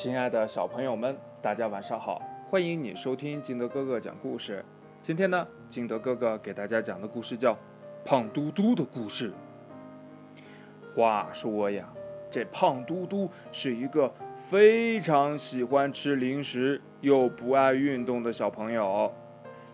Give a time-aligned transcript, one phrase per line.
[0.00, 2.22] 亲爱的小朋友们，大家晚上好！
[2.48, 4.64] 欢迎你收听金德哥哥讲故事。
[5.02, 7.52] 今天呢，金德哥哥给大家讲的故事叫
[8.04, 9.32] 《胖嘟嘟的故事》。
[10.94, 11.92] 话说呀，
[12.30, 19.12] 这胖嘟嘟是一个非常喜欢吃零食又不爱运动的小朋友。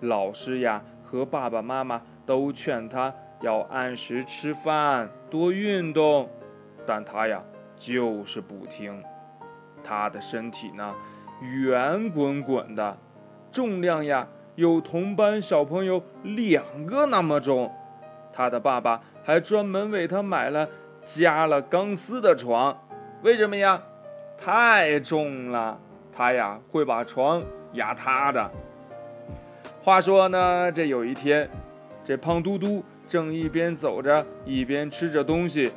[0.00, 6.28] 老师呀和爸爸妈妈都劝他要按时吃饭，多运动，
[6.84, 7.40] 但他呀
[7.76, 9.00] 就是不听。
[9.88, 10.94] 他的身体呢，
[11.40, 12.98] 圆滚滚的，
[13.50, 17.72] 重量呀有同班小朋友两个那么重。
[18.30, 20.68] 他的爸爸还专门为他买了
[21.00, 22.76] 加了钢丝的床，
[23.22, 23.80] 为什么呀？
[24.36, 25.80] 太重了，
[26.14, 27.42] 他呀会把床
[27.72, 28.50] 压塌的。
[29.82, 31.48] 话说呢，这有一天，
[32.04, 35.72] 这胖嘟嘟正一边走着一边吃着东西，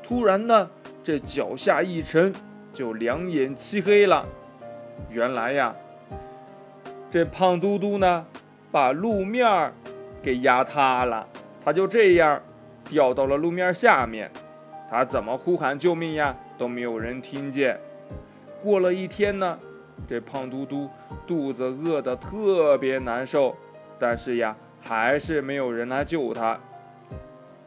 [0.00, 0.70] 突然呢，
[1.02, 2.32] 这脚下一沉。
[2.78, 4.24] 就两眼漆黑了。
[5.10, 5.74] 原来呀，
[7.10, 8.24] 这胖嘟嘟呢，
[8.70, 9.72] 把路面儿
[10.22, 11.26] 给压塌了，
[11.64, 12.40] 他就这样
[12.84, 14.30] 掉到了路面下面。
[14.88, 17.76] 他怎么呼喊救命呀，都没有人听见。
[18.62, 19.58] 过了一天呢，
[20.06, 20.88] 这胖嘟嘟
[21.26, 23.56] 肚子饿得特别难受，
[23.98, 26.56] 但是呀，还是没有人来救他。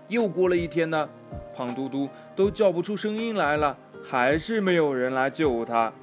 [0.07, 1.09] 又过了一天呢，
[1.53, 3.77] 胖嘟嘟都叫不出声音来了。
[4.03, 5.93] 还是没有人来救他。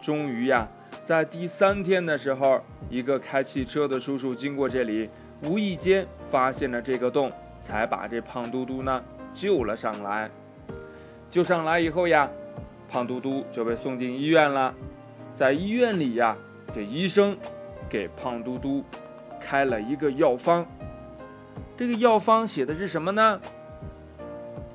[0.00, 0.66] 终于呀，
[1.04, 5.10] 在第三天的时候，一个开汽车的叔叔经过这里，
[5.42, 9.02] 无意间发现了这个洞，才把这胖嘟嘟呢
[9.34, 10.30] 救了上来。
[11.28, 12.30] 救上来以后呀，
[12.88, 14.72] 胖嘟嘟就被送进医院了。
[15.34, 16.34] 在医院里呀，
[16.74, 17.36] 这医生
[17.90, 18.82] 给胖嘟嘟
[19.40, 20.64] 开了一个药方。
[21.76, 23.38] 这个药方写的是什么呢？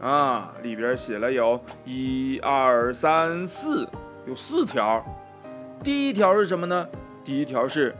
[0.02, 3.88] 啊，里边写了有一二三四，
[4.26, 5.06] 有四条。
[5.84, 6.88] 第一条是什么呢？
[7.24, 7.96] 第一条是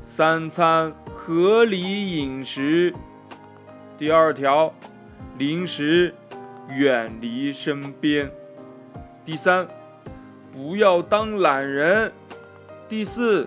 [0.00, 2.92] 三餐合理饮食。
[3.96, 4.74] 第二条，
[5.38, 6.12] 零食
[6.68, 8.28] 远离身边。
[9.24, 9.68] 第三，
[10.52, 12.12] 不要当懒人。
[12.88, 13.46] 第四，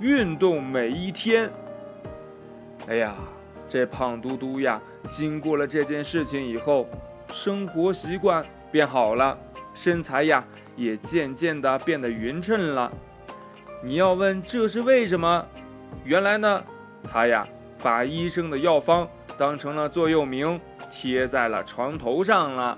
[0.00, 1.50] 运动每一天。
[2.88, 3.14] 哎呀，
[3.72, 4.78] 这胖嘟嘟呀！
[5.08, 6.86] 经过了这件事情以后，
[7.32, 9.38] 生活习惯变好了，
[9.72, 10.44] 身材呀
[10.76, 12.92] 也渐渐的变得匀称了。
[13.82, 15.46] 你要问这是为什么？
[16.04, 16.62] 原来呢，
[17.02, 17.48] 他呀
[17.82, 20.60] 把医生的药方当成了座右铭，
[20.90, 22.76] 贴在了床头上了。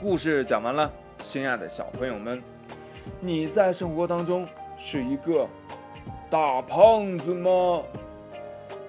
[0.00, 2.42] 故事讲完了，亲爱的小朋友们，
[3.20, 4.44] 你在生活当中
[4.76, 5.46] 是一个
[6.28, 7.80] 大胖子吗？